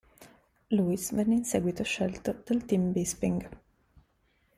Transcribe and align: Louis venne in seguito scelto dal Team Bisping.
Louis 0.71 1.11
venne 1.13 1.35
in 1.35 1.43
seguito 1.45 1.83
scelto 1.83 2.41
dal 2.43 2.65
Team 2.65 2.91
Bisping. 2.91 3.47